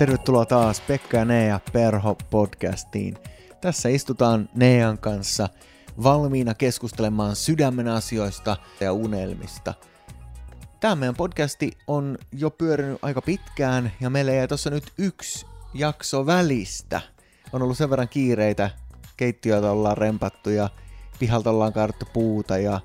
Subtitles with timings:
[0.00, 3.16] Tervetuloa taas Pekka ja Nea Perho podcastiin.
[3.60, 5.48] Tässä istutaan Nean kanssa
[6.02, 9.74] valmiina keskustelemaan sydämen asioista ja unelmista.
[10.80, 16.26] Tämä meidän podcasti on jo pyörinyt aika pitkään ja meillä jäi tuossa nyt yksi jakso
[16.26, 17.00] välistä.
[17.52, 18.70] On ollut sen verran kiireitä,
[19.16, 20.68] keittiöitä ollaan rempattu ja
[21.18, 22.80] pihalta ollaan kaadettu puuta ja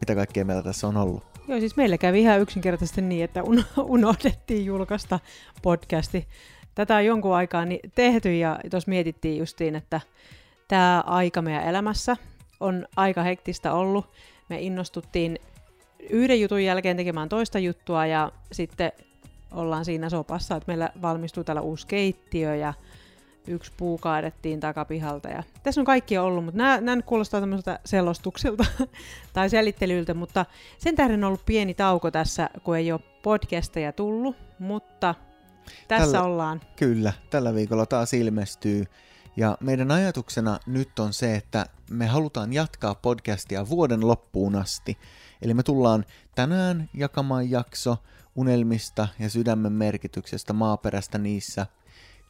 [0.00, 1.31] mitä kaikkea meillä tässä on ollut.
[1.48, 3.42] Joo, siis meillä kävi ihan yksinkertaisesti niin, että
[3.82, 5.20] unohdettiin julkaista
[5.62, 6.28] podcasti.
[6.74, 10.00] Tätä on jonkun aikaa tehty ja tuossa mietittiin justiin, että
[10.68, 12.16] tämä aika meidän elämässä
[12.60, 14.10] on aika hektistä ollut.
[14.48, 15.38] Me innostuttiin
[16.10, 18.92] yhden jutun jälkeen tekemään toista juttua ja sitten
[19.52, 22.74] ollaan siinä sopassa, että meillä valmistuu täällä uusi keittiö ja
[23.46, 25.28] yksi puu kaadettiin takapihalta.
[25.28, 28.64] Ja tässä on kaikki ollut, mutta nämä, nämä nyt kuulostaa tämmöiseltä selostuksilta
[29.32, 30.46] tai selittelyiltä, mutta
[30.78, 35.14] sen tähden on ollut pieni tauko tässä, kun ei ole podcasteja tullut, mutta
[35.88, 36.60] tässä tällä, ollaan.
[36.76, 38.84] Kyllä, tällä viikolla taas ilmestyy.
[39.36, 44.98] Ja meidän ajatuksena nyt on se, että me halutaan jatkaa podcastia vuoden loppuun asti.
[45.42, 47.96] Eli me tullaan tänään jakamaan jakso
[48.36, 51.66] unelmista ja sydämen merkityksestä maaperästä niissä–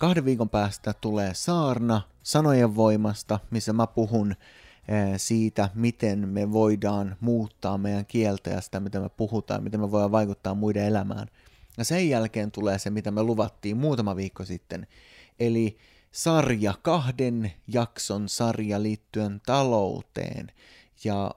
[0.03, 7.17] Kahden viikon päästä tulee saarna sanojen voimasta, missä mä puhun eh, siitä, miten me voidaan
[7.21, 11.29] muuttaa meidän kieltä ja sitä, mitä me puhutaan, miten me voidaan vaikuttaa muiden elämään.
[11.79, 14.87] Ja sen jälkeen tulee se, mitä me luvattiin muutama viikko sitten,
[15.41, 15.79] eli
[16.11, 20.53] sarja, kahden jakson sarja liittyen talouteen.
[21.05, 21.31] Ja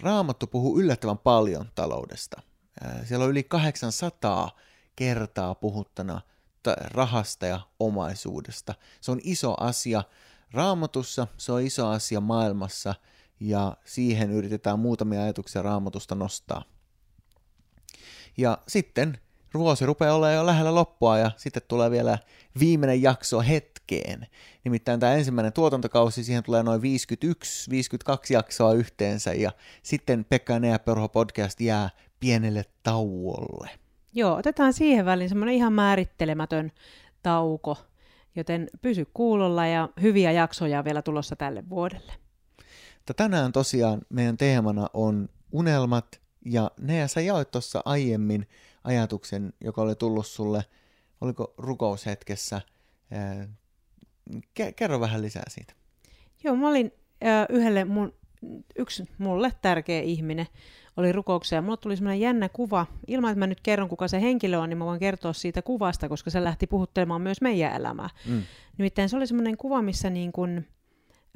[0.00, 2.42] Raamattu puhuu yllättävän paljon taloudesta.
[2.84, 4.50] Eh, siellä on yli 800
[4.96, 6.20] kertaa puhuttana
[6.90, 8.74] rahasta ja omaisuudesta.
[9.00, 10.02] Se on iso asia
[10.52, 12.94] raamatussa, se on iso asia maailmassa
[13.40, 16.64] ja siihen yritetään muutamia ajatuksia raamatusta nostaa.
[18.36, 19.18] Ja sitten
[19.54, 22.18] vuosi rupeaa olemaan jo lähellä loppua ja sitten tulee vielä
[22.60, 24.26] viimeinen jakso hetkeen.
[24.64, 26.84] Nimittäin tämä ensimmäinen tuotantokausi, siihen tulee noin 51-52
[28.30, 29.52] jaksoa yhteensä ja
[29.82, 31.90] sitten Pekka ja Perho podcast jää
[32.20, 33.70] pienelle tauolle.
[34.12, 36.72] Joo, otetaan siihen väliin semmoinen ihan määrittelemätön
[37.22, 37.78] tauko,
[38.36, 42.12] joten pysy kuulolla ja hyviä jaksoja vielä tulossa tälle vuodelle.
[43.16, 48.48] Tänään tosiaan meidän teemana on unelmat, ja ne sä jaoit tuossa aiemmin
[48.84, 50.64] ajatuksen, joka oli tullut sulle,
[51.20, 52.60] oliko rukoushetkessä.
[54.76, 55.74] Kerro vähän lisää siitä.
[56.44, 56.92] Joo, mä olin
[57.48, 58.14] yhdelle mun,
[58.76, 60.46] yksi mulle tärkeä ihminen,
[60.96, 61.62] oli rukouksia.
[61.62, 62.86] Mulle tuli semmoinen jännä kuva.
[63.06, 66.08] Ilman, että mä nyt kerron, kuka se henkilö on, niin mä voin kertoa siitä kuvasta,
[66.08, 68.08] koska se lähti puhuttelemaan myös meidän elämää.
[68.28, 68.42] Mm.
[68.78, 70.64] Nimittäin se oli semmoinen kuva, missä niin kun,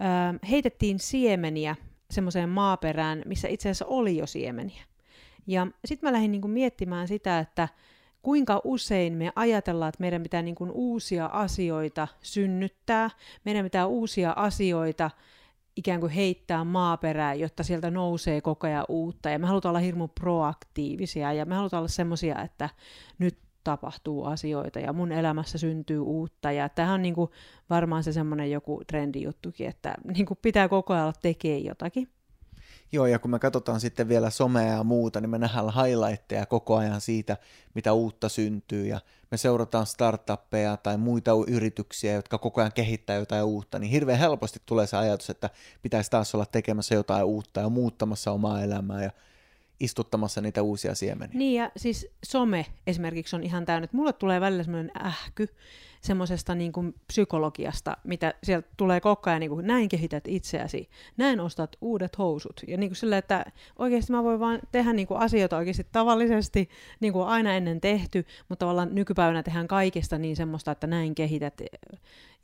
[0.01, 1.77] äh, heitettiin siemeniä
[2.11, 4.83] semmoiseen maaperään, missä itse asiassa oli jo siemeniä.
[5.47, 7.69] Ja sitten mä lähdin niin miettimään sitä, että
[8.23, 13.11] kuinka usein me ajatellaan, että meidän pitää niin uusia asioita synnyttää,
[13.45, 15.11] meidän pitää uusia asioita
[15.77, 19.31] ikään kuin heittää maaperää, jotta sieltä nousee koko ajan uutta.
[19.31, 22.69] Ja me halutaan olla hirmu proaktiivisia ja me halutaan olla semmoisia, että
[23.19, 26.53] nyt tapahtuu asioita ja mun elämässä syntyy uutta.
[26.53, 27.31] Ja tämähän on niin kuin
[27.71, 32.09] varmaan se semmoinen joku trendijuttukin, että niin kuin pitää koko ajan olla tekee jotakin.
[32.93, 36.77] Joo, ja kun me katsotaan sitten vielä somea ja muuta, niin me nähdään highlightteja koko
[36.77, 37.37] ajan siitä,
[37.75, 43.45] mitä uutta syntyy, ja me seurataan startuppeja tai muita yrityksiä, jotka koko ajan kehittää jotain
[43.45, 45.51] uutta, niin hirveän helposti tulee se ajatus, että
[45.83, 49.11] pitäisi taas olla tekemässä jotain uutta ja muuttamassa omaa elämää ja
[49.81, 51.39] istuttamassa niitä uusia siemeniä.
[51.39, 55.49] Niin ja siis some esimerkiksi on ihan täynnä, mulle tulee välillä semmoinen ähky,
[56.01, 61.41] semmoisesta niin kuin psykologiasta, mitä sieltä tulee koko ajan, niin kuin, näin kehität itseäsi, näin
[61.41, 62.61] ostat uudet housut.
[62.67, 63.45] Ja niin kuin sillä, että
[63.79, 66.69] oikeasti mä voin vaan tehdä niin kuin asioita oikeasti tavallisesti,
[67.01, 71.61] niin kuin aina ennen tehty, mutta tavallaan nykypäivänä tehdään kaikesta niin semmoista, että näin kehität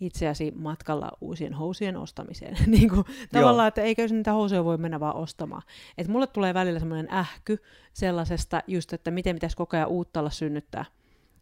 [0.00, 2.56] itseäsi matkalla uusien housien ostamiseen.
[2.66, 5.62] niin kuin, tavallaan, että eikö niitä housuja voi mennä vaan ostamaan.
[5.98, 7.58] Et mulle tulee välillä semmoinen ähky
[7.92, 10.84] sellaisesta just, että miten pitäisi koko ajan uutta olla synnyttää.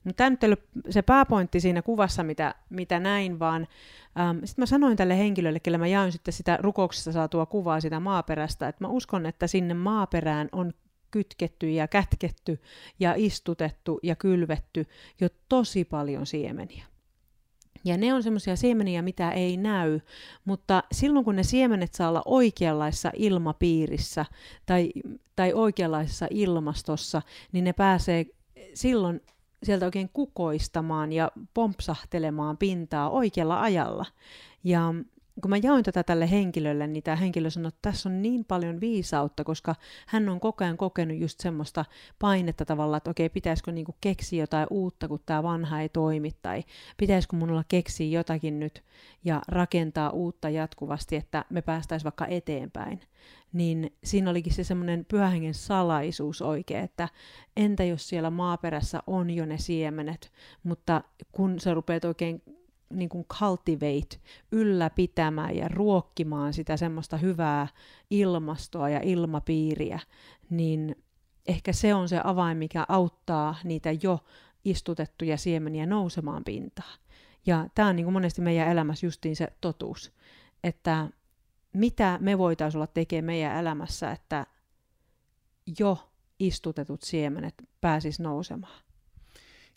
[0.04, 0.56] Mutta tämä nyt ei
[0.90, 3.66] se pääpointti siinä kuvassa, mitä, mitä näin, vaan
[4.20, 8.00] ähm, sitten mä sanoin tälle henkilölle, kelle mä jaoin sitten sitä rukouksesta saatua kuvaa sitä
[8.00, 10.72] maaperästä, että mä uskon, että sinne maaperään on
[11.10, 12.60] kytketty ja kätketty
[13.00, 14.86] ja istutettu ja kylvetty
[15.20, 16.84] jo tosi paljon siemeniä.
[17.84, 20.00] Ja ne on semmoisia siemeniä, mitä ei näy,
[20.44, 24.26] mutta silloin kun ne siemenet saa olla oikeanlaisessa ilmapiirissä
[24.66, 24.92] tai,
[25.36, 28.26] tai oikeanlaisessa ilmastossa, niin ne pääsee
[28.74, 29.20] silloin
[29.62, 34.06] sieltä oikein kukoistamaan ja pompsahtelemaan pintaa oikealla ajalla.
[34.64, 34.94] Ja
[35.42, 38.80] kun mä jaoin tätä tälle henkilölle, niin tämä henkilö sanoi, että tässä on niin paljon
[38.80, 39.74] viisautta, koska
[40.06, 41.84] hän on koko ajan kokenut just semmoista
[42.18, 46.64] painetta tavalla, että okei, pitäisikö niinku keksiä jotain uutta, kun tämä vanha ei toimi, tai
[46.96, 48.84] pitäisikö mun olla keksiä jotakin nyt
[49.24, 53.00] ja rakentaa uutta jatkuvasti, että me päästäisiin vaikka eteenpäin.
[53.52, 57.08] Niin siinä olikin se semmoinen pyhähengen salaisuus oikein, että
[57.56, 60.32] entä jos siellä maaperässä on jo ne siemenet,
[60.62, 62.42] mutta kun sä rupeat oikein
[62.90, 64.20] niin kuin cultivate,
[64.52, 67.68] ylläpitämään ja ruokkimaan sitä semmoista hyvää
[68.10, 70.00] ilmastoa ja ilmapiiriä,
[70.50, 70.96] niin
[71.48, 74.18] ehkä se on se avain, mikä auttaa niitä jo
[74.64, 76.98] istutettuja siemeniä nousemaan pintaan.
[77.46, 80.12] Ja tämä on niin kuin monesti meidän elämässä justiin se totuus,
[80.64, 81.08] että
[81.72, 84.46] mitä me voitaisiin olla tekemään meidän elämässä, että
[85.78, 88.82] jo istutetut siemenet pääsis nousemaan.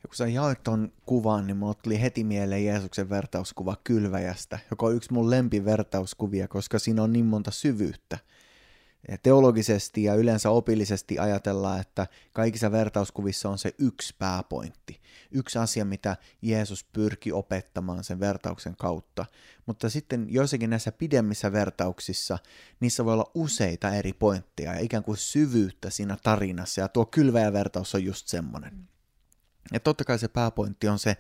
[0.07, 4.95] Kun sä jaoit ton kuvan, niin mulle tuli heti mieleen Jeesuksen vertauskuva kylväjästä, joka on
[4.95, 8.17] yksi mun lempivertauskuvia, koska siinä on niin monta syvyyttä.
[9.07, 15.01] Ja teologisesti ja yleensä opillisesti ajatellaan, että kaikissa vertauskuvissa on se yksi pääpointti.
[15.31, 19.25] Yksi asia, mitä Jeesus pyrki opettamaan sen vertauksen kautta.
[19.65, 22.37] Mutta sitten joissakin näissä pidemmissä vertauksissa,
[22.79, 26.81] niissä voi olla useita eri pointteja ja ikään kuin syvyyttä siinä tarinassa.
[26.81, 28.92] Ja tuo kylväjävertaus on just semmoinen.
[29.71, 31.17] Ja totta kai se pääpointti on se,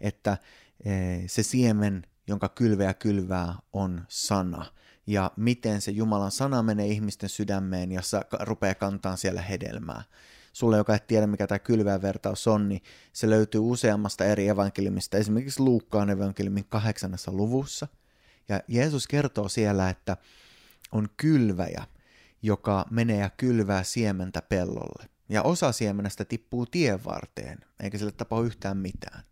[0.00, 0.38] että
[0.84, 4.66] eh, se siemen, jonka kylveä kylvää, on sana.
[5.06, 8.00] Ja miten se Jumalan sana menee ihmisten sydämeen ja
[8.40, 10.02] rupeaa kantaa siellä hedelmää.
[10.52, 12.82] Sulle, joka et tiedä, mikä tämä kylväjä vertaus on, niin
[13.12, 17.88] se löytyy useammasta eri evankeliumista, esimerkiksi Luukkaan evankeliumin kahdeksannessa luvussa.
[18.48, 20.16] Ja Jeesus kertoo siellä, että
[20.92, 21.84] on kylväjä,
[22.42, 25.15] joka menee ja kylvää siementä pellolle.
[25.28, 29.22] Ja osa siemenestä tippuu tien varteen, eikä sille tapahdu yhtään mitään.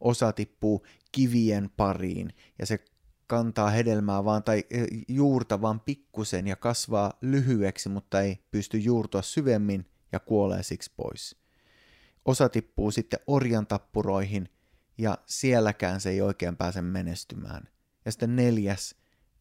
[0.00, 2.84] Osa tippuu kivien pariin, ja se
[3.26, 9.22] kantaa hedelmää vaan tai e, juurta vaan pikkusen ja kasvaa lyhyeksi, mutta ei pysty juurtua
[9.22, 11.36] syvemmin ja kuolee siksi pois.
[12.24, 14.48] Osa tippuu sitten orjan tappuroihin
[14.98, 17.68] ja sielläkään se ei oikein pääse menestymään.
[18.04, 18.94] Ja sitten neljäs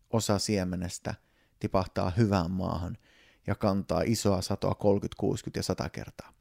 [0.09, 1.15] osa siemenestä
[1.59, 2.97] tipahtaa hyvään maahan
[3.49, 6.33] ja kantaa isoa satoa 30, 60 ja 100 kertaa.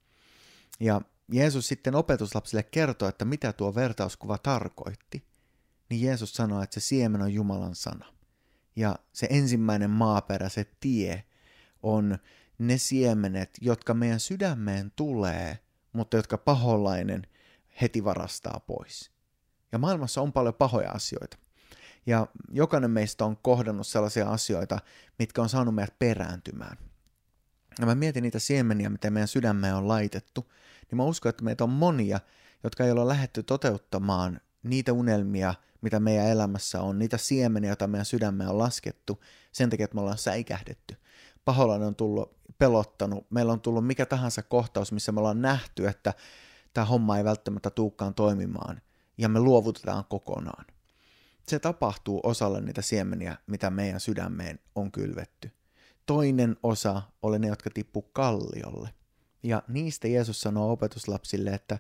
[0.81, 1.01] Ja
[1.33, 5.25] Jeesus sitten opetuslapsille kertoo, että mitä tuo vertauskuva tarkoitti.
[5.91, 8.07] Niin Jeesus sanoi, että se siemen on Jumalan sana.
[8.77, 11.25] Ja se ensimmäinen maaperä, se tie,
[11.83, 12.19] on
[12.59, 15.59] ne siemenet, jotka meidän sydämeen tulee,
[15.93, 17.27] mutta jotka paholainen
[17.81, 19.11] heti varastaa pois.
[19.73, 21.39] Ja maailmassa on paljon pahoja asioita.
[22.07, 24.79] Ja jokainen meistä on kohdannut sellaisia asioita,
[25.19, 26.89] mitkä on saanut meidät perääntymään.
[27.79, 30.53] Ja mä mietin niitä siemeniä, mitä meidän sydämeen on laitettu,
[30.91, 32.21] niin mä uskon, että meitä on monia,
[32.65, 38.05] jotka ei ole lähetty toteuttamaan niitä unelmia, mitä meidän elämässä on, niitä siemeniä, joita meidän
[38.05, 39.23] sydämeen on laskettu,
[39.53, 40.97] sen takia, että me ollaan säikähdetty.
[41.45, 46.15] Paholainen on tullut pelottanut, meillä on tullut mikä tahansa kohtaus, missä me ollaan nähty, että
[46.75, 48.81] tämä homma ei välttämättä tuukkaan toimimaan,
[49.19, 50.65] ja me luovutetaan kokonaan.
[51.49, 55.58] Se tapahtuu osalle niitä siemeniä, mitä meidän sydämeen on kylvetty
[56.09, 58.91] toinen osa oli ne, jotka tippu kalliolle.
[59.43, 61.79] Ja niistä Jeesus sanoo opetuslapsille, että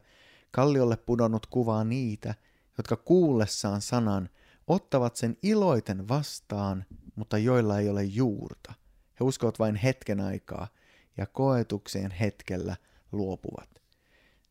[0.50, 2.34] kalliolle pudonnut kuvaa niitä,
[2.78, 4.28] jotka kuullessaan sanan
[4.66, 6.84] ottavat sen iloiten vastaan,
[7.16, 8.74] mutta joilla ei ole juurta.
[9.20, 10.68] He uskovat vain hetken aikaa
[11.16, 12.76] ja koetukseen hetkellä
[13.12, 13.82] luopuvat.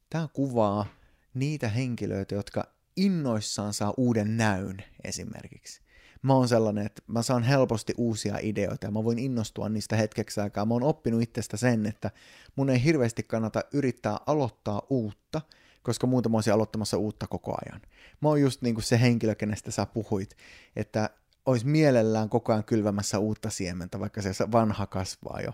[0.10, 0.86] Tämä kuvaa
[1.34, 2.64] niitä henkilöitä, jotka
[2.96, 5.82] innoissaan saa uuden näyn esimerkiksi
[6.22, 10.42] mä oon sellainen, että mä saan helposti uusia ideoita ja mä voin innostua niistä hetkeksi
[10.42, 10.66] aikaa.
[10.66, 12.12] Mä oon oppinut itsestä sen, että
[12.56, 15.42] mun ei hirveästi kannata yrittää aloittaa uutta,
[15.84, 17.82] koska muuten mä olisin aloittamassa uutta koko ajan.
[18.22, 20.38] Mä oon just niin kuin se henkilö, kenestä sä puhuit,
[20.76, 21.10] että
[21.46, 25.52] olisi mielellään koko ajan kylvämässä uutta siementä, vaikka se vanha kasvaa jo.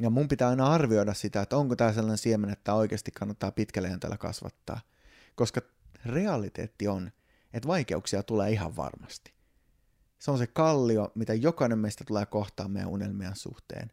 [0.00, 3.88] Ja mun pitää aina arvioida sitä, että onko tämä sellainen siemen, että oikeasti kannattaa pitkällä
[3.88, 4.80] jänteellä kasvattaa.
[5.34, 5.60] Koska
[6.06, 7.10] realiteetti on,
[7.52, 9.35] että vaikeuksia tulee ihan varmasti.
[10.18, 13.92] Se on se kallio, mitä jokainen meistä tulee kohtaan meidän unelmien suhteen.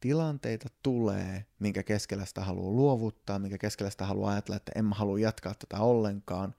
[0.00, 4.94] Tilanteita tulee, minkä keskellä sitä haluaa luovuttaa, minkä keskellä sitä haluaa ajatella, että en mä
[4.94, 6.54] halua jatkaa tätä ollenkaan.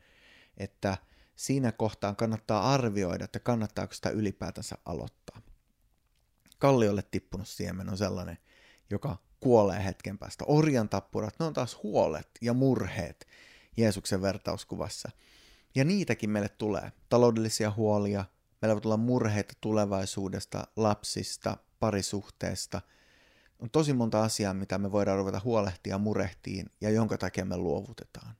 [0.57, 0.97] Että
[1.35, 5.41] siinä kohtaan kannattaa arvioida, että kannattaako sitä ylipäätänsä aloittaa.
[6.57, 8.37] Kalliolle tippunut siemen on sellainen,
[8.89, 10.45] joka kuolee hetken päästä.
[10.47, 13.27] Orjan tappurat, ne on taas huolet ja murheet
[13.77, 15.09] Jeesuksen vertauskuvassa.
[15.75, 16.91] Ja niitäkin meille tulee.
[17.09, 18.25] Taloudellisia huolia,
[18.61, 22.81] Meillä voi tulla murheita tulevaisuudesta, lapsista, parisuhteesta.
[23.59, 28.35] On tosi monta asiaa, mitä me voidaan ruveta huolehtia murehtiin ja jonka takia me luovutetaan.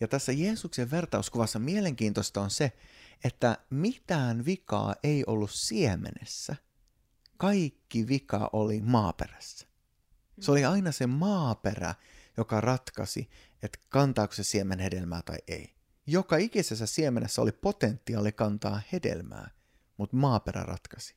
[0.00, 2.72] Ja tässä Jeesuksen vertauskuvassa mielenkiintoista on se,
[3.24, 6.56] että mitään vikaa ei ollut siemenessä.
[7.36, 9.68] Kaikki vika oli maaperässä.
[10.40, 11.94] Se oli aina se maaperä,
[12.36, 13.30] joka ratkaisi,
[13.62, 15.77] että kantaako se siemen hedelmää tai ei.
[16.10, 19.50] Joka ikisessä siemenessä oli potentiaali kantaa hedelmää,
[19.96, 21.14] mutta maaperä ratkaisi.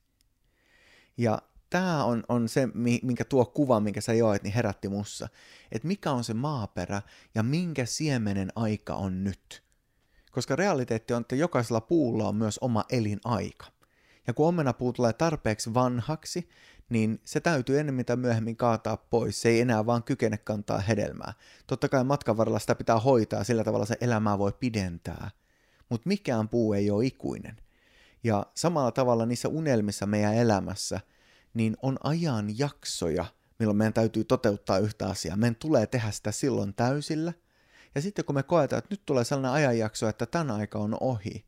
[1.18, 2.68] Ja tämä on, on se,
[3.04, 5.30] minkä tuo kuva, minkä sä joet, niin herätti mussa.
[5.72, 7.02] Että mikä on se maaperä
[7.36, 9.64] ja minkä siemenen aika on nyt.
[10.32, 13.66] Koska realiteetti on, että jokaisella puulla on myös oma elinaika.
[14.28, 16.50] Ja kun omenapuu tulee tarpeeksi vanhaksi,
[16.92, 19.42] niin se täytyy enemmän tai myöhemmin kaataa pois.
[19.42, 21.34] Se ei enää vaan kykene kantaa hedelmää.
[21.68, 25.32] Totta kai matkan varrella sitä pitää hoitaa sillä tavalla se elämää voi pidentää.
[25.90, 27.56] Mutta mikään puu ei ole ikuinen.
[28.24, 31.00] Ja samalla tavalla niissä unelmissa meidän elämässä,
[31.54, 33.26] niin on ajan jaksoja,
[33.60, 35.38] milloin meidän täytyy toteuttaa yhtä asiaa.
[35.38, 37.34] Meidän tulee tehdä sitä silloin täysillä.
[37.96, 41.46] Ja sitten kun me koetaan, että nyt tulee sellainen ajanjakso, että tämän aika on ohi,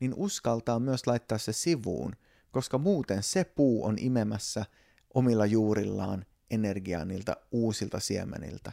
[0.00, 2.12] niin uskaltaa myös laittaa se sivuun,
[2.50, 4.64] koska muuten se puu on imemässä–
[5.14, 8.72] omilla juurillaan energiaa niiltä uusilta siemeniltä.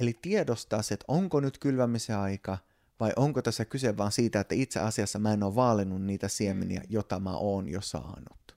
[0.00, 2.58] Eli tiedostaa se, että onko nyt kylvämisen aika
[3.00, 6.82] vai onko tässä kyse vaan siitä, että itse asiassa mä en ole vaalinnut niitä siemeniä,
[6.88, 8.56] jota mä oon jo saanut.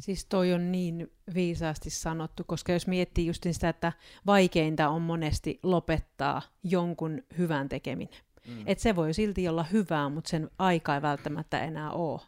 [0.00, 3.92] Siis toi on niin viisaasti sanottu, koska jos miettii just sitä, että
[4.26, 8.14] vaikeinta on monesti lopettaa jonkun hyvän tekeminen.
[8.48, 8.62] Mm.
[8.66, 12.20] Että se voi silti olla hyvää, mutta sen aika ei välttämättä enää ole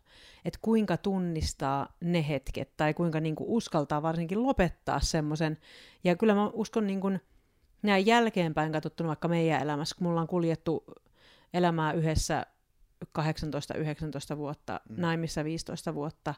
[0.45, 5.59] että kuinka tunnistaa ne hetket tai kuinka niin kuin uskaltaa varsinkin lopettaa semmoisen.
[6.05, 7.21] Ja kyllä mä uskon niin kuin
[7.83, 10.85] näin jälkeenpäin katsottuna vaikka meidän elämässä, kun mulla on kuljettu
[11.55, 12.47] elämää yhdessä
[13.05, 14.95] 18-19 vuotta, mm.
[14.99, 16.35] naimissa 15 vuotta,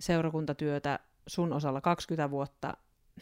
[0.00, 2.76] seurakuntatyötä sun osalla 20 vuotta.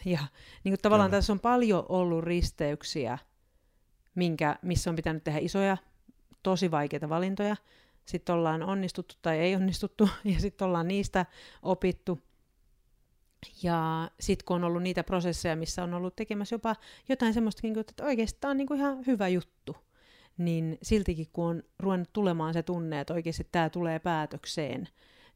[0.05, 0.21] Ja
[0.65, 1.19] niin kuin tavallaan Kyllä.
[1.19, 3.19] tässä on paljon ollut risteyksiä,
[4.15, 5.77] minkä, missä on pitänyt tehdä isoja,
[6.43, 7.57] tosi vaikeita valintoja,
[8.05, 11.27] sitten ollaan onnistuttu tai ei onnistuttu, ja sitten ollaan niistä
[11.63, 12.21] opittu.
[13.63, 16.77] Ja sitten kun on ollut niitä prosesseja, missä on ollut tekemässä jopa
[17.09, 19.77] jotain semmoista, että oikeasti tämä on niinku ihan hyvä juttu,
[20.39, 24.89] niin siltikin kun on ruvennut tulemaan se tunne, että oikeasti tämä tulee päätökseen,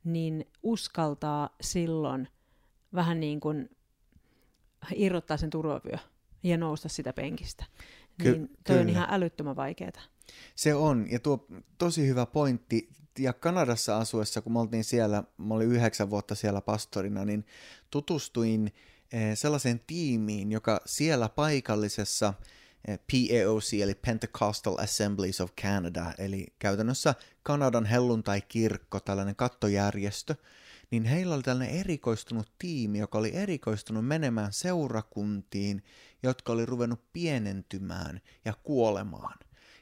[0.05, 2.29] niin uskaltaa silloin
[2.95, 3.71] vähän niin kuin
[4.95, 5.99] irrottaa sen turvavyö
[6.43, 7.65] ja nousta sitä penkistä.
[8.19, 8.81] Ky- niin toi kyllä.
[8.81, 9.93] on ihan älyttömän vaikeaa.
[10.55, 11.47] Se on, ja tuo
[11.79, 12.89] tosi hyvä pointti.
[13.19, 17.47] Ja Kanadassa asuessa, kun me oltiin siellä, mä olin yhdeksän vuotta siellä pastorina, niin
[17.91, 18.73] tutustuin
[19.13, 22.35] eh, sellaiseen tiimiin, joka siellä paikallisessa
[22.89, 30.35] eh, PAOC, eli Pentecostal Assemblies of Canada, eli käytännössä Kanadan helluntai-kirkko, tällainen kattojärjestö,
[30.91, 35.83] niin heillä oli tällainen erikoistunut tiimi, joka oli erikoistunut menemään seurakuntiin,
[36.23, 39.39] jotka oli ruvennut pienentymään ja kuolemaan.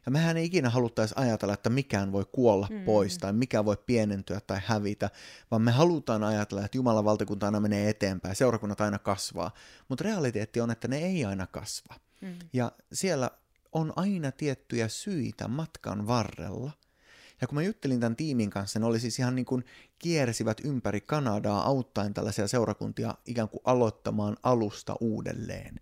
[0.07, 2.85] Ja mehän ei ikinä haluttaisi ajatella, että mikään voi kuolla mm.
[2.85, 5.11] pois tai mikä voi pienentyä tai hävitä,
[5.51, 9.55] vaan me halutaan ajatella, että Jumalan valtakunta aina menee eteenpäin, seurakunnat aina kasvaa.
[9.89, 11.95] Mutta realiteetti on, että ne ei aina kasva.
[12.21, 12.35] Mm.
[12.53, 13.31] Ja siellä
[13.73, 16.71] on aina tiettyjä syitä matkan varrella.
[17.41, 19.65] Ja kun mä juttelin tämän tiimin kanssa, ne oli siis ihan niin kuin
[19.99, 25.81] kiersivät ympäri Kanadaa auttaen tällaisia seurakuntia ikään kuin aloittamaan alusta uudelleen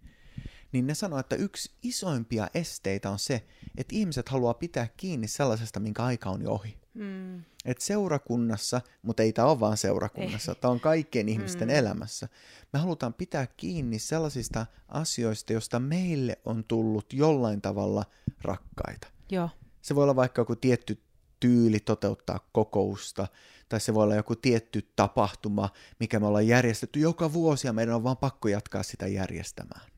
[0.74, 3.44] niin ne sanoo, että yksi isoimpia esteitä on se,
[3.76, 6.78] että ihmiset haluaa pitää kiinni sellaisesta, minkä aika on jo ohi.
[6.94, 7.42] Mm.
[7.64, 11.74] Et seurakunnassa, mutta ei tämä ole vaan seurakunnassa, tämä on kaikkien ihmisten mm.
[11.74, 12.28] elämässä.
[12.72, 18.04] Me halutaan pitää kiinni sellaisista asioista, joista meille on tullut jollain tavalla
[18.42, 19.08] rakkaita.
[19.30, 19.50] Joo.
[19.82, 21.02] Se voi olla vaikka joku tietty
[21.40, 23.26] tyyli toteuttaa kokousta,
[23.68, 25.68] tai se voi olla joku tietty tapahtuma,
[26.00, 29.93] mikä me ollaan järjestetty joka vuosi, ja meidän on vaan pakko jatkaa sitä järjestämään.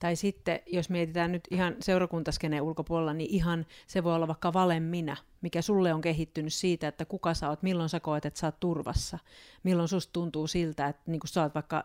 [0.00, 4.80] Tai sitten, jos mietitään nyt ihan seurakuntaskeneen ulkopuolella, niin ihan se voi olla vaikka vale
[4.80, 8.46] minä, mikä sulle on kehittynyt siitä, että kuka sä oot, milloin sä koet, että sä
[8.46, 9.18] oot turvassa.
[9.62, 11.84] Milloin susta tuntuu siltä, että niin sä oot vaikka,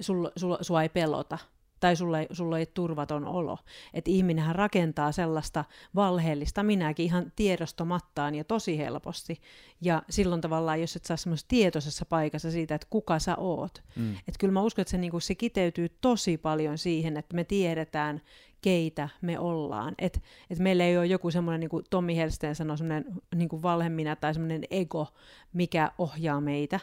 [0.00, 1.38] sul, sul, sua ei pelota
[1.80, 3.58] tai sulla ei, sulla ei turvaton olo.
[3.94, 9.40] Että ihminenhän rakentaa sellaista valheellista minäkin ihan tiedostomattaan ja tosi helposti.
[9.80, 13.82] Ja silloin tavallaan, jos et saa semmoisessa tietoisessa paikassa siitä, että kuka sä oot.
[13.96, 14.12] Mm.
[14.12, 18.20] Että kyllä mä uskon, että se, niinku, se kiteytyy tosi paljon siihen, että me tiedetään,
[18.62, 19.94] keitä me ollaan.
[19.98, 20.20] Että
[20.50, 24.34] et meillä ei ole joku semmoinen, niin kuin Tommi Helsteen sanoi, semmoinen niin valheminä tai
[24.34, 25.06] semmoinen ego,
[25.52, 26.80] mikä ohjaa meitä,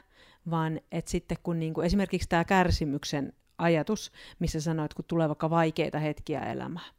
[0.49, 5.49] vaan että sitten kun niin kuin, esimerkiksi tämä kärsimyksen ajatus, missä sanoit, kun tulee vaikka
[5.49, 6.91] vaikeita hetkiä elämään.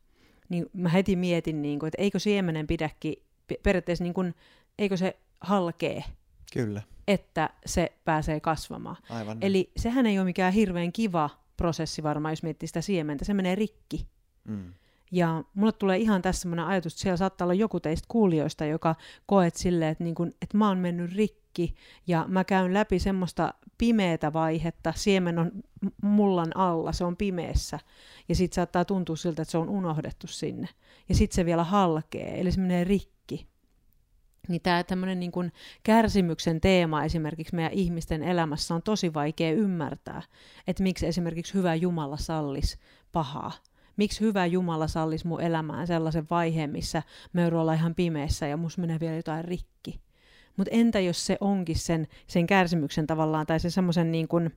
[0.49, 3.15] Niin mä heti mietin, niin kuin, että eikö siemenen pidäkin,
[3.62, 4.35] periaatteessa niin kuin,
[4.79, 6.05] eikö se halkee,
[6.53, 6.83] Kyllä.
[7.09, 8.97] että se pääsee kasvamaan.
[9.11, 13.35] Aivan Eli sehän ei ole mikään hirveän kiva prosessi varmaan, jos miettii sitä siementä, se
[13.35, 14.07] menee rikki.
[14.45, 14.73] Mm.
[15.12, 18.95] Ja mulle tulee ihan tässä semmoinen ajatus, että siellä saattaa olla joku teistä kuulijoista, joka
[19.27, 21.48] koet silleen, että, niin kun, että mä oon mennyt rikki
[22.07, 25.53] ja mä käyn läpi semmoista pimeätä vaihetta, siemen on
[26.03, 27.79] mullan alla, se on pimeessä.
[28.29, 30.69] Ja sitten saattaa tuntua siltä, että se on unohdettu sinne.
[31.09, 33.47] Ja sitten se vielä halkee, eli se menee rikki.
[34.49, 40.23] Niin tämä tämmöinen niin kuin kärsimyksen teema esimerkiksi meidän ihmisten elämässä on tosi vaikea ymmärtää,
[40.67, 42.79] että miksi esimerkiksi hyvä Jumala sallis
[43.12, 43.53] pahaa.
[43.97, 48.79] Miksi hyvä Jumala sallisi mun elämään sellaisen vaiheen, missä me ollaan ihan pimeässä ja mus
[48.79, 50.00] menee vielä jotain rikki.
[50.59, 54.57] Mutta entä jos se onkin sen, sen kärsimyksen tavallaan, tai sen semmoisen niin kuin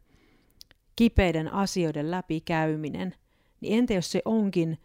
[0.96, 3.16] kipeiden asioiden läpikäyminen,
[3.62, 4.78] niin entä jos se onkin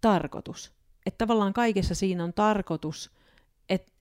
[0.00, 0.72] tarkoitus?
[1.06, 3.10] Että tavallaan kaikessa siinä on tarkoitus,
[3.68, 3.92] että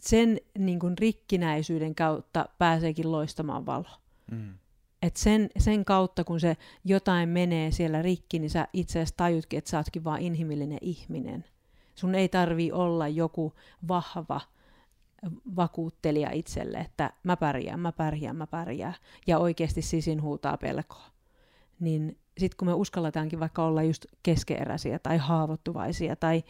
[0.00, 3.88] sen niin kuin rikkinäisyyden kautta pääseekin loistamaan valo.
[4.30, 4.54] Mm.
[5.02, 9.58] Et sen, sen kautta, kun se jotain menee siellä rikki, niin sä itse asiassa tajutkin,
[9.58, 11.44] että sä ootkin vaan inhimillinen ihminen.
[11.94, 13.52] Sun ei tarvi olla joku
[13.88, 14.40] vahva
[15.56, 18.94] vakuuttelija itselle, että mä pärjään, mä pärjään, mä pärjään,
[19.26, 21.06] ja oikeasti sisin huutaa pelkoa.
[21.80, 26.44] Niin sitten kun me uskalletaankin vaikka olla just keskeeräisiä tai haavoittuvaisia tai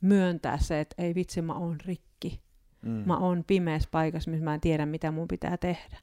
[0.00, 2.40] myöntää se, että ei vitsi, mä oon rikki.
[2.82, 3.02] Mm.
[3.06, 5.98] Mä oon pimeässä paikassa, missä mä en tiedä, mitä mun pitää tehdä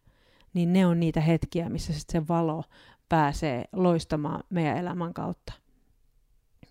[0.56, 2.64] niin ne on niitä hetkiä, missä sit se valo
[3.10, 5.54] pääsee loistamaan meidän elämän kautta.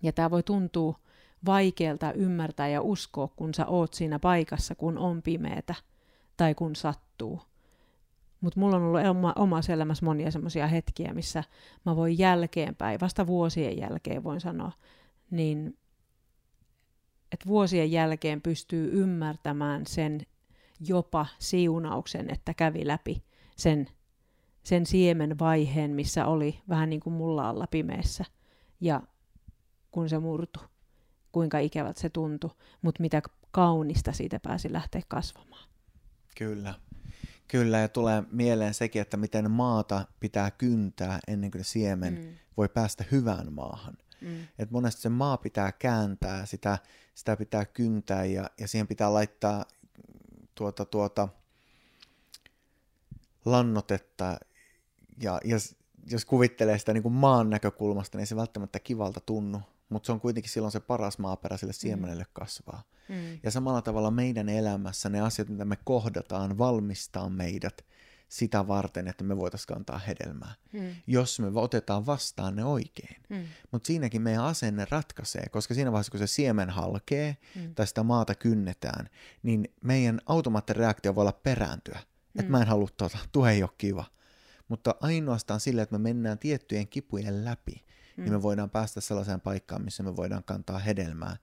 [0.01, 0.99] Ja tämä voi tuntua
[1.45, 5.75] vaikealta ymmärtää ja uskoa, kun sä oot siinä paikassa, kun on pimeätä
[6.37, 7.41] tai kun sattuu.
[8.41, 11.43] Mutta mulla on ollut oma, omassa elämässä monia semmoisia hetkiä, missä
[11.85, 14.71] mä voin jälkeenpäin, vasta vuosien jälkeen voin sanoa,
[15.31, 15.77] niin
[17.31, 20.21] että vuosien jälkeen pystyy ymmärtämään sen
[20.79, 23.23] jopa siunauksen, että kävi läpi
[23.55, 23.87] sen,
[24.63, 28.25] sen siemen vaiheen, missä oli vähän niin kuin mulla alla pimeässä.
[28.81, 29.01] Ja
[29.91, 30.59] kun se murtu,
[31.35, 32.49] kuinka ikävät se tuntui,
[32.81, 35.69] mutta mitä kaunista siitä pääsi lähteä kasvamaan.
[36.37, 36.73] Kyllä.
[37.47, 42.35] Kyllä, ja tulee mieleen sekin, että miten maata pitää kyntää ennen kuin siemen mm.
[42.57, 43.97] voi päästä hyvään maahan.
[44.21, 44.47] Mm.
[44.59, 46.77] Et monesti se maa pitää kääntää, sitä,
[47.15, 49.65] sitä pitää kyntää ja, ja siihen pitää laittaa
[50.55, 51.27] tuota, tuota,
[53.45, 54.37] lannotetta
[55.21, 55.75] ja jos,
[56.11, 60.21] jos kuvittelee sitä niin kuin maan näkökulmasta, niin se välttämättä kivalta tunnu, mutta se on
[60.21, 62.29] kuitenkin silloin se paras maaperä sille siemenelle mm.
[62.33, 62.83] kasvaa.
[63.09, 63.39] Mm.
[63.43, 67.85] Ja samalla tavalla meidän elämässä ne asiat, mitä me kohdataan, valmistaa meidät
[68.27, 70.95] sitä varten, että me voitaisiin kantaa hedelmää, mm.
[71.07, 73.15] jos me otetaan vastaan ne oikein.
[73.29, 73.43] Mm.
[73.71, 77.75] Mutta siinäkin meidän asenne ratkaisee, koska siinä vaiheessa, kun se siemen halkee mm.
[77.75, 79.09] tai sitä maata kynnetään,
[79.43, 81.99] niin meidän automaattinen reaktio voi olla perääntyä.
[81.99, 82.39] Mm.
[82.39, 84.05] Että mä en halua tuota, tuo ei ole kiva.
[84.67, 87.85] Mutta ainoastaan sillä, että me mennään tiettyjen kipujen läpi,
[88.17, 88.23] mm.
[88.23, 88.43] niin me mm.
[88.43, 91.37] voidaan päästä sellaiseen paikkaan, missä me voidaan kantaa hedelmää.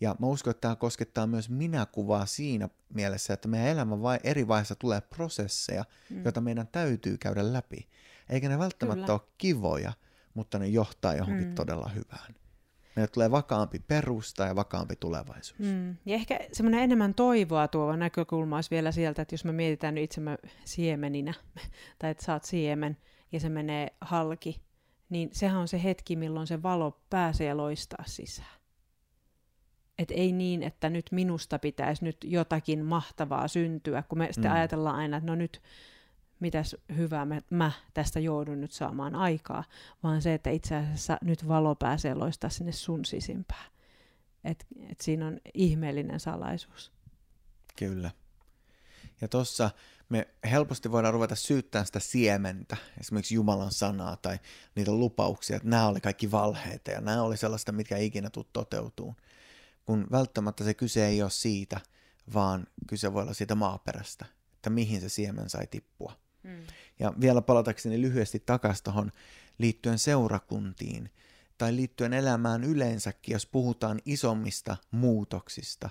[0.00, 4.48] Ja mä uskon, että tämä koskettaa myös minäkuvaa siinä mielessä, että meidän elämä vai eri
[4.48, 6.24] vaiheissa tulee prosesseja, mm.
[6.24, 7.88] joita meidän täytyy käydä läpi.
[8.30, 9.12] Eikä ne välttämättä Kyllä.
[9.12, 9.92] ole kivoja,
[10.34, 11.54] mutta ne johtaa johonkin mm.
[11.54, 12.34] todella hyvään.
[12.96, 15.58] Meille tulee vakaampi perusta ja vakaampi tulevaisuus.
[15.58, 15.96] Mm.
[16.06, 20.04] Ja ehkä semmoinen enemmän toivoa tuova näkökulma olisi vielä sieltä, että jos me mietitään nyt
[20.04, 21.34] itsemme siemeninä,
[21.98, 22.96] tai että saat siemen
[23.32, 24.62] ja se menee halki,
[25.08, 28.56] niin sehän on se hetki, milloin se valo pääsee loistaa sisään.
[29.98, 34.56] Et ei niin, että nyt minusta pitäisi nyt jotakin mahtavaa syntyä, kun me sitten mm.
[34.56, 35.62] ajatellaan aina, että no nyt
[36.40, 39.64] mitäs hyvää mä, mä tästä joudun nyt saamaan aikaa,
[40.02, 43.70] vaan se, että itse asiassa nyt valo pääsee loistaa sinne sun sisimpään.
[44.44, 46.92] Että et siinä on ihmeellinen salaisuus.
[47.78, 48.10] Kyllä.
[49.20, 49.70] Ja tuossa
[50.08, 54.38] me helposti voidaan ruveta syyttämään sitä siementä, esimerkiksi Jumalan sanaa tai
[54.74, 59.14] niitä lupauksia, että nämä oli kaikki valheita ja nämä oli sellaista, mitkä ikinä tuu toteutuu.
[59.84, 61.80] Kun välttämättä se kyse ei ole siitä,
[62.34, 66.12] vaan kyse voi olla siitä maaperästä, että mihin se siemen sai tippua.
[66.42, 66.66] Mm.
[66.98, 69.12] Ja vielä palatakseni lyhyesti takaisin tuohon
[69.58, 71.10] liittyen seurakuntiin
[71.58, 75.90] tai liittyen elämään yleensäkin, jos puhutaan isommista muutoksista,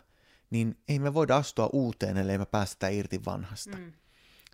[0.50, 3.78] niin ei me voida astua uuteen, ellei me päästä irti vanhasta.
[3.78, 3.94] Mm.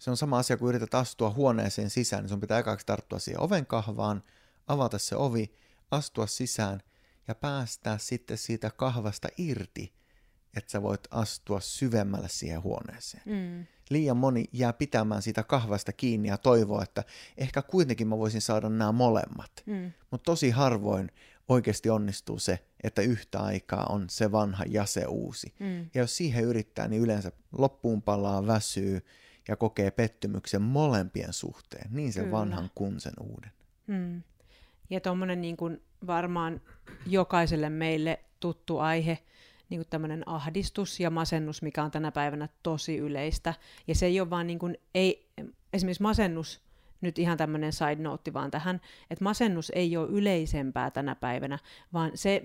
[0.02, 3.42] Se on sama asia, kun yrität astua huoneeseen sisään, niin sun pitää ekaksi tarttua siihen
[3.42, 4.24] oven kahvaan,
[4.68, 5.54] avata se ovi,
[5.92, 6.82] astua sisään
[7.28, 9.94] ja päästää sitten siitä kahvasta irti,
[10.58, 13.24] että sä voit astua syvemmälle siihen huoneeseen.
[13.26, 17.04] Mm liian moni jää pitämään siitä kahvasta kiinni ja toivoo, että
[17.38, 19.52] ehkä kuitenkin mä voisin saada nämä molemmat.
[19.66, 19.92] Mm.
[20.12, 21.12] Mutta tosi harvoin
[21.48, 25.54] oikeasti onnistuu se, että yhtä aikaa on se vanha ja se uusi.
[25.60, 25.80] Mm.
[25.80, 29.02] Ja jos siihen yrittää, niin yleensä loppuun palaa, väsyy
[29.48, 32.38] ja kokee pettymyksen molempien suhteen, niin sen Kyllä.
[32.38, 33.52] vanhan kuin sen uuden.
[33.88, 34.22] Mm.
[34.90, 35.58] Ja tuommoinen niin
[36.08, 36.62] varmaan
[37.06, 39.18] jokaiselle meille tuttu aihe,
[39.70, 43.54] niin kuin tämmöinen ahdistus ja masennus, mikä on tänä päivänä tosi yleistä.
[43.88, 45.30] Ja se ei ole vaan niin kuin, ei,
[45.74, 46.62] esimerkiksi masennus,
[47.02, 51.60] nyt ihan tämmöinen side note vaan tähän, että masennus ei ole yleisempää tänä päivänä,
[51.94, 52.44] vaan se,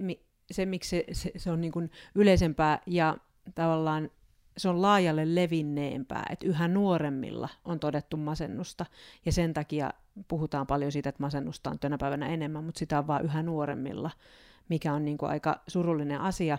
[0.50, 3.16] se miksi se, se, se on niin kuin yleisempää ja
[3.54, 4.10] tavallaan
[4.56, 8.86] se on laajalle levinneempää, että yhä nuoremmilla on todettu masennusta,
[9.26, 9.90] ja sen takia
[10.28, 14.10] puhutaan paljon siitä, että masennusta on tänä päivänä enemmän, mutta sitä on vaan yhä nuoremmilla,
[14.68, 16.58] mikä on niin kuin aika surullinen asia.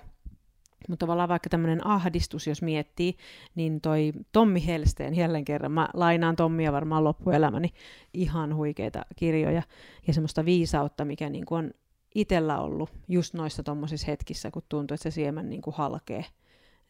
[0.90, 3.18] Mutta tavallaan vaikka tämmöinen ahdistus, jos miettii,
[3.56, 7.70] niin toi Tommi Helsteen, jälleen kerran, mä lainaan Tommia varmaan loppuelämäni,
[8.14, 9.62] ihan huikeita kirjoja
[10.08, 11.72] ja semmoista viisautta, mikä niin kuin on
[12.16, 16.26] itsellä ollut just noissa tuommoisissa hetkissä, kun tuntuu, että se siemen niin kuin halkee,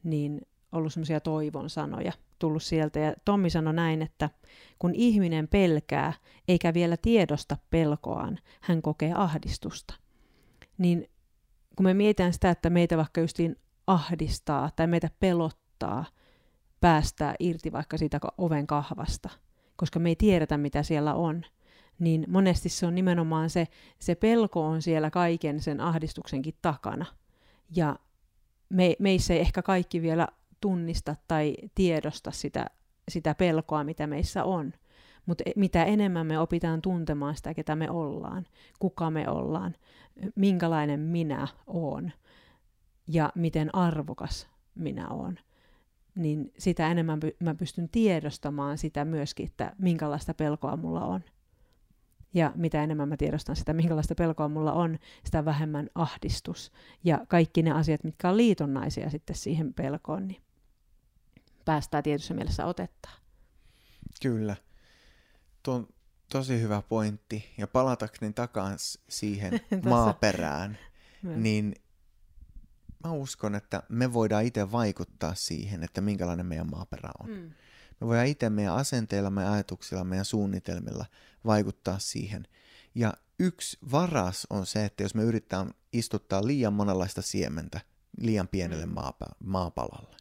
[0.04, 3.00] niin ollut semmoisia toivon sanoja tullut sieltä.
[3.00, 4.30] Ja Tommi sanoi näin, että
[4.80, 6.14] kun ihminen pelkää
[6.48, 9.94] eikä vielä tiedosta pelkoaan, hän kokee ahdistusta.
[10.78, 11.10] Niin
[11.76, 13.56] kun me mietitään sitä, että meitä vaikka justiin
[13.88, 16.06] ahdistaa tai meitä pelottaa
[16.82, 19.30] päästää irti vaikka siitä oven kahvasta,
[19.76, 21.44] koska me ei tiedetä, mitä siellä on,
[22.00, 23.68] niin monesti se on nimenomaan se,
[24.00, 27.06] se pelko on siellä kaiken sen ahdistuksenkin takana.
[27.76, 28.00] Ja
[28.70, 30.28] me, meissä ei ehkä kaikki vielä
[30.62, 32.66] tunnista tai tiedosta sitä,
[33.10, 34.74] sitä pelkoa, mitä meissä on.
[35.26, 38.46] Mutta e, mitä enemmän me opitaan tuntemaan sitä, ketä me ollaan,
[38.80, 39.76] kuka me ollaan,
[40.36, 42.12] minkälainen minä oon
[43.08, 45.40] ja miten arvokas minä oon,
[46.16, 51.24] niin sitä enemmän mä pystyn tiedostamaan sitä myöskin, että minkälaista pelkoa mulla on.
[52.34, 56.72] Ja mitä enemmän mä tiedostan sitä, minkälaista pelkoa mulla on, sitä vähemmän ahdistus.
[57.04, 60.42] Ja kaikki ne asiat, mitkä on liitonnaisia sitten siihen pelkoon, niin
[61.68, 63.10] päästään tietyssä mielessä otetta.
[64.22, 64.56] Kyllä.
[65.64, 65.88] Tuo on
[66.32, 67.54] tosi hyvä pointti.
[67.58, 70.78] Ja palatakseni takaisin siihen maaperään,
[71.22, 71.76] niin
[73.04, 77.30] mä uskon, että me voidaan itse vaikuttaa siihen, että minkälainen meidän maaperä on.
[77.30, 77.52] Mm.
[78.02, 81.06] Me voidaan itse meidän asenteilla, meidän ajatuksilla, meidän suunnitelmilla
[81.46, 82.48] vaikuttaa siihen.
[82.96, 87.82] Ja yksi varas on se, että jos me yritetään istuttaa liian monenlaista siementä
[88.22, 88.96] liian pienelle mm.
[89.44, 90.18] maapalalle,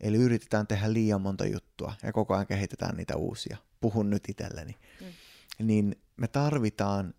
[0.00, 3.56] Eli yritetään tehdä liian monta juttua ja koko ajan kehitetään niitä uusia.
[3.80, 4.76] Puhun nyt itselleni.
[5.00, 5.66] Mm.
[5.66, 7.14] Niin me tarvitaan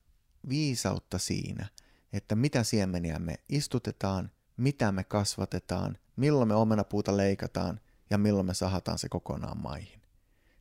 [0.50, 1.68] viisautta siinä,
[2.14, 8.54] että mitä siemeniä me istutetaan, mitä me kasvatetaan, milloin me omenapuuta leikataan ja milloin me
[8.54, 10.02] sahataan se kokonaan maihin.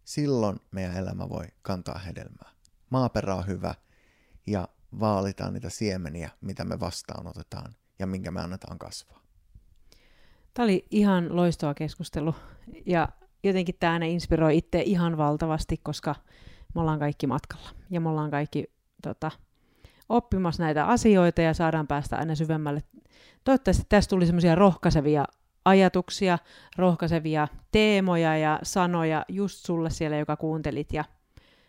[0.04, 2.50] Silloin meidän elämä voi kantaa hedelmää.
[2.90, 3.74] Maaperä on hyvä
[4.46, 4.68] ja
[5.00, 9.23] vaalitaan niitä siemeniä, mitä me vastaanotetaan ja minkä me annetaan kasvaa.
[10.54, 12.34] Tämä oli ihan loistava keskustelu
[12.86, 13.08] ja
[13.42, 16.14] jotenkin tämä ne inspiroi itse ihan valtavasti, koska
[16.74, 18.64] me ollaan kaikki matkalla ja me ollaan kaikki
[19.02, 19.30] tota,
[20.08, 22.82] oppimassa näitä asioita ja saadaan päästä aina syvemmälle.
[23.44, 25.24] Toivottavasti tästä tuli semmoisia rohkaisevia
[25.64, 26.38] ajatuksia,
[26.76, 30.92] rohkaisevia teemoja ja sanoja just sulle siellä, joka kuuntelit.
[30.92, 31.04] Ja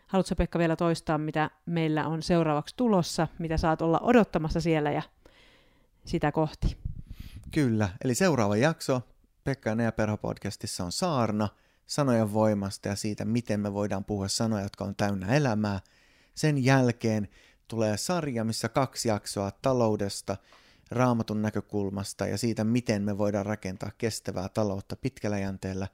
[0.08, 5.02] haluatko Pekka vielä toistaa, mitä meillä on seuraavaksi tulossa, mitä saat olla odottamassa siellä ja
[6.06, 6.85] sitä kohti?
[7.56, 9.02] Kyllä, eli seuraava jakso
[9.44, 9.92] Pekka ja Nea
[10.22, 11.50] podcastissa on Saarna,
[11.88, 15.80] sanojen voimasta ja siitä, miten me voidaan puhua sanoja, jotka on täynnä elämää.
[16.34, 17.28] Sen jälkeen
[17.68, 20.38] tulee sarja, missä kaksi jaksoa taloudesta,
[20.92, 25.88] raamatun näkökulmasta ja siitä, miten me voidaan rakentaa kestävää taloutta pitkällä jänteellä.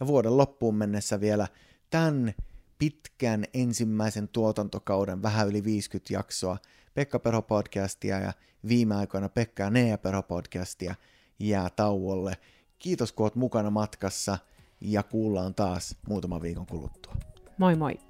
[0.00, 1.48] Ja vuoden loppuun mennessä vielä
[1.90, 2.34] tämän
[2.78, 6.58] pitkän ensimmäisen tuotantokauden, vähän yli 50 jaksoa,
[6.96, 8.32] Pekka Perho podcastia ja
[8.68, 10.94] viime aikoina Pekka ja Nea Perho podcastia
[11.38, 12.36] jää tauolle.
[12.78, 14.38] Kiitos kun oot mukana matkassa
[14.80, 17.14] ja kuullaan taas muutaman viikon kuluttua.
[17.58, 18.05] Moi moi!